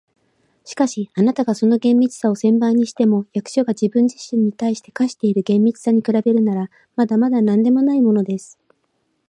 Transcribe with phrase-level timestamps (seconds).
[0.65, 8.57] 「しかし、あなたがその厳密さを千倍にしても、役所が自分自身に対して課している厳密さに比べるなら、まだまだなんでもないものです。